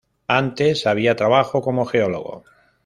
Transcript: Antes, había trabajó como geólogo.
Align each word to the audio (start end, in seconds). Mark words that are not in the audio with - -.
Antes, 0.33 0.87
había 0.87 1.15
trabajó 1.15 1.61
como 1.61 1.85
geólogo. 1.85 2.43